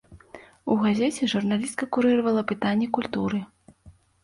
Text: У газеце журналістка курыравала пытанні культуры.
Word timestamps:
У 0.75 0.77
газеце 0.85 1.29
журналістка 1.35 1.83
курыравала 1.97 2.41
пытанні 2.55 2.91
культуры. 2.99 3.45